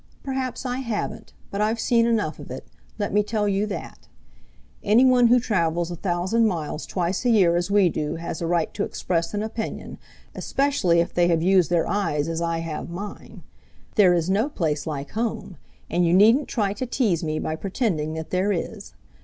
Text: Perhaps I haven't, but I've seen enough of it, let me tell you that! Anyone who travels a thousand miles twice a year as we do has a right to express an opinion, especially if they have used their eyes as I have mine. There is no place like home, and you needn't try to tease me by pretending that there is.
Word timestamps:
Perhaps 0.23 0.65
I 0.65 0.79
haven't, 0.79 1.31
but 1.51 1.61
I've 1.61 1.79
seen 1.79 2.07
enough 2.07 2.39
of 2.39 2.49
it, 2.49 2.65
let 2.97 3.13
me 3.13 3.21
tell 3.21 3.47
you 3.47 3.67
that! 3.67 4.07
Anyone 4.83 5.27
who 5.27 5.39
travels 5.39 5.91
a 5.91 5.95
thousand 5.95 6.47
miles 6.47 6.87
twice 6.87 7.23
a 7.23 7.29
year 7.29 7.55
as 7.55 7.69
we 7.69 7.87
do 7.87 8.15
has 8.15 8.41
a 8.41 8.47
right 8.47 8.73
to 8.73 8.83
express 8.83 9.35
an 9.35 9.43
opinion, 9.43 9.99
especially 10.33 11.01
if 11.01 11.13
they 11.13 11.27
have 11.27 11.43
used 11.43 11.69
their 11.69 11.87
eyes 11.87 12.27
as 12.27 12.41
I 12.41 12.61
have 12.61 12.89
mine. 12.89 13.43
There 13.93 14.15
is 14.15 14.27
no 14.27 14.49
place 14.49 14.87
like 14.87 15.11
home, 15.11 15.57
and 15.87 16.03
you 16.03 16.15
needn't 16.15 16.47
try 16.47 16.73
to 16.73 16.87
tease 16.87 17.23
me 17.23 17.37
by 17.37 17.55
pretending 17.55 18.15
that 18.15 18.31
there 18.31 18.51
is. 18.51 18.95